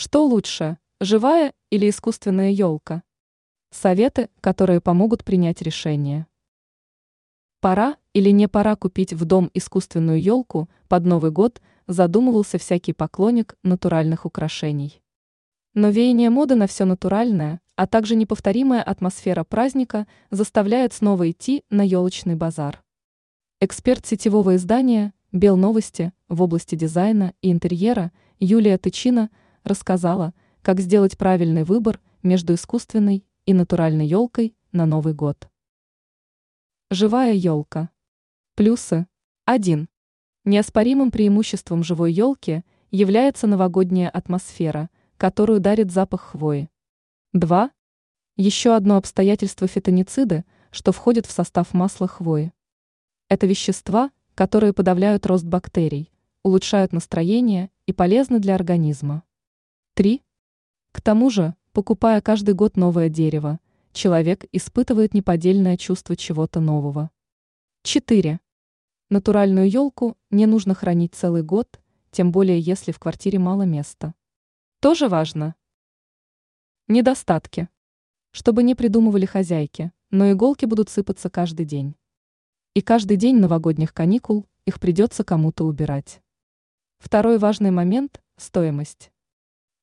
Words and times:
Что 0.00 0.24
лучше, 0.24 0.78
живая 1.00 1.52
или 1.70 1.90
искусственная 1.90 2.50
елка? 2.50 3.02
Советы, 3.72 4.30
которые 4.40 4.80
помогут 4.80 5.24
принять 5.24 5.60
решение. 5.60 6.28
Пора 7.60 7.96
или 8.12 8.30
не 8.30 8.46
пора 8.46 8.76
купить 8.76 9.12
в 9.12 9.24
дом 9.24 9.50
искусственную 9.54 10.22
елку 10.22 10.70
под 10.86 11.04
Новый 11.04 11.32
год, 11.32 11.60
задумывался 11.88 12.58
всякий 12.58 12.92
поклонник 12.92 13.56
натуральных 13.64 14.24
украшений. 14.24 15.02
Но 15.74 15.88
веяние 15.88 16.30
моды 16.30 16.54
на 16.54 16.68
все 16.68 16.84
натуральное, 16.84 17.60
а 17.74 17.88
также 17.88 18.14
неповторимая 18.14 18.84
атмосфера 18.84 19.42
праздника 19.42 20.06
заставляет 20.30 20.92
снова 20.92 21.28
идти 21.28 21.64
на 21.70 21.82
елочный 21.82 22.36
базар. 22.36 22.84
Эксперт 23.60 24.06
сетевого 24.06 24.54
издания 24.54 25.12
«Белновости» 25.32 26.12
в 26.28 26.40
области 26.40 26.76
дизайна 26.76 27.34
и 27.42 27.50
интерьера 27.50 28.12
Юлия 28.38 28.78
Тычина– 28.78 29.30
рассказала, 29.68 30.34
как 30.62 30.80
сделать 30.80 31.16
правильный 31.16 31.62
выбор 31.62 32.00
между 32.22 32.54
искусственной 32.54 33.24
и 33.46 33.54
натуральной 33.54 34.06
елкой 34.06 34.56
на 34.72 34.86
Новый 34.86 35.14
год. 35.14 35.48
Живая 36.90 37.34
елка. 37.34 37.90
Плюсы. 38.54 39.06
1. 39.44 39.88
Неоспоримым 40.44 41.10
преимуществом 41.10 41.84
живой 41.84 42.12
елки 42.12 42.64
является 42.90 43.46
новогодняя 43.46 44.08
атмосфера, 44.08 44.90
которую 45.16 45.60
дарит 45.60 45.92
запах 45.92 46.22
хвои. 46.22 46.70
2. 47.34 47.70
Еще 48.36 48.74
одно 48.74 48.96
обстоятельство 48.96 49.66
фитонициды, 49.66 50.44
что 50.70 50.92
входит 50.92 51.26
в 51.26 51.30
состав 51.30 51.74
масла 51.74 52.08
хвои. 52.08 52.52
Это 53.28 53.46
вещества, 53.46 54.10
которые 54.34 54.72
подавляют 54.72 55.26
рост 55.26 55.44
бактерий, 55.44 56.10
улучшают 56.42 56.92
настроение 56.92 57.70
и 57.86 57.92
полезны 57.92 58.38
для 58.38 58.54
организма. 58.54 59.24
3. 59.98 60.22
К 60.92 61.00
тому 61.00 61.28
же, 61.28 61.56
покупая 61.72 62.20
каждый 62.20 62.54
год 62.54 62.76
новое 62.76 63.08
дерево, 63.08 63.58
человек 63.90 64.44
испытывает 64.52 65.12
неподдельное 65.12 65.76
чувство 65.76 66.14
чего-то 66.14 66.60
нового. 66.60 67.10
4. 67.82 68.38
Натуральную 69.10 69.68
елку 69.68 70.16
не 70.30 70.46
нужно 70.46 70.74
хранить 70.74 71.16
целый 71.16 71.42
год, 71.42 71.80
тем 72.12 72.30
более 72.30 72.60
если 72.60 72.92
в 72.92 73.00
квартире 73.00 73.40
мало 73.40 73.62
места. 73.62 74.14
Тоже 74.78 75.08
важно. 75.08 75.56
Недостатки. 76.86 77.68
Чтобы 78.30 78.62
не 78.62 78.76
придумывали 78.76 79.26
хозяйки, 79.26 79.90
но 80.12 80.30
иголки 80.30 80.64
будут 80.64 80.90
сыпаться 80.90 81.28
каждый 81.28 81.66
день. 81.66 81.96
И 82.72 82.82
каждый 82.82 83.16
день 83.16 83.38
новогодних 83.38 83.92
каникул 83.92 84.46
их 84.64 84.78
придется 84.78 85.24
кому-то 85.24 85.64
убирать. 85.64 86.22
Второй 86.98 87.38
важный 87.38 87.72
момент– 87.72 88.22
стоимость. 88.36 89.10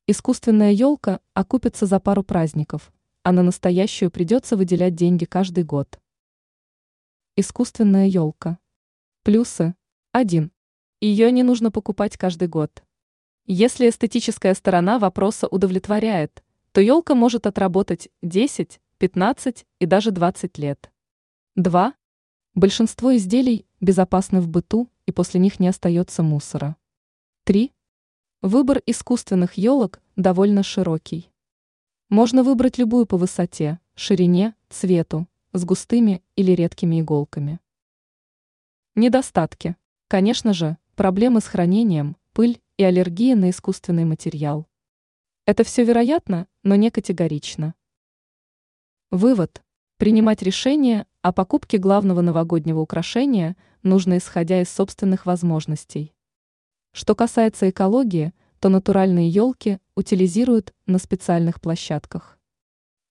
Искусственная 0.08 0.72
елка 0.72 1.20
окупится 1.34 1.88
за 1.88 2.00
пару 2.00 2.22
праздников, 2.22 2.94
а 3.24 3.32
на 3.32 3.42
настоящую 3.42 4.12
придется 4.12 4.56
выделять 4.56 4.94
деньги 4.94 5.26
каждый 5.26 5.64
год. 5.64 6.00
Искусственная 7.36 8.06
елка. 8.06 8.60
Плюсы. 9.24 9.74
1. 10.12 10.52
Ее 11.02 11.32
не 11.32 11.42
нужно 11.42 11.72
покупать 11.72 12.18
каждый 12.18 12.48
год. 12.48 12.84
Если 13.48 13.90
эстетическая 13.90 14.54
сторона 14.54 15.00
вопроса 15.00 15.48
удовлетворяет, 15.48 16.44
то 16.72 16.82
елка 16.82 17.16
может 17.16 17.48
отработать 17.48 18.10
10, 18.22 18.80
15 19.00 19.66
и 19.80 19.86
даже 19.88 20.12
20 20.12 20.58
лет. 20.60 20.92
2. 21.56 21.96
Большинство 22.54 23.16
изделий 23.16 23.66
безопасны 23.82 24.40
в 24.40 24.50
быту 24.50 24.88
и 25.08 25.12
после 25.12 25.40
них 25.40 25.60
не 25.60 25.68
остается 25.68 26.22
мусора. 26.22 26.76
3. 27.46 27.72
Выбор 28.48 28.80
искусственных 28.86 29.56
елок 29.56 30.00
довольно 30.16 30.62
широкий. 30.62 31.32
Можно 32.10 32.44
выбрать 32.44 32.78
любую 32.78 33.08
по 33.08 33.18
высоте, 33.18 33.80
ширине, 33.96 34.54
цвету, 34.70 35.28
с 35.54 35.66
густыми 35.66 36.22
или 36.36 36.52
редкими 36.52 37.02
иголками. 37.02 37.60
Недостатки. 38.94 39.76
Конечно 40.08 40.54
же, 40.54 40.78
проблемы 40.96 41.42
с 41.42 41.46
хранением, 41.46 42.18
пыль 42.34 42.62
и 42.78 42.84
аллергия 42.84 43.36
на 43.36 43.50
искусственный 43.50 44.06
материал. 44.06 44.68
Это 45.48 45.64
все 45.64 45.84
вероятно, 45.84 46.46
но 46.62 46.76
не 46.76 46.92
категорично. 46.92 47.74
Вывод. 49.10 49.64
Принимать 49.98 50.44
решение 50.44 51.08
о 51.24 51.34
покупке 51.34 51.80
главного 51.80 52.22
новогоднего 52.22 52.82
украшения 52.82 53.58
нужно 53.82 54.20
исходя 54.20 54.62
из 54.62 54.70
собственных 54.70 55.26
возможностей. 55.26 56.15
Что 56.96 57.14
касается 57.14 57.70
экологии, 57.70 58.32
то 58.62 58.70
натуральные 58.70 59.28
елки 59.28 59.80
утилизируют 59.96 60.74
на 60.86 60.98
специальных 60.98 61.60
площадках. 61.60 62.40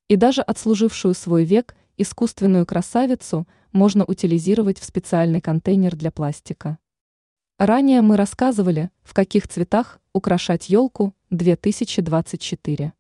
И 0.09 0.17
даже 0.17 0.41
отслужившую 0.41 1.13
свой 1.13 1.45
век 1.45 1.77
искусственную 1.99 2.65
красавицу 2.65 3.47
можно 3.73 4.07
утилизировать 4.07 4.79
в 4.79 4.85
специальный 4.85 5.43
контейнер 5.43 5.95
для 5.97 6.11
пластика. 6.11 6.79
Ранее 7.59 8.01
мы 8.01 8.17
рассказывали, 8.17 8.91
в 9.03 9.13
каких 9.13 9.49
цветах 9.49 10.01
украшать 10.15 10.71
елку 10.71 11.15
2024. 11.29 12.95